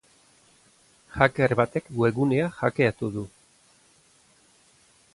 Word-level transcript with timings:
Hacker 1.17 1.53
batek 1.61 1.91
webgunea 1.99 2.49
hackeatu 2.63 3.13
du. 3.19 3.29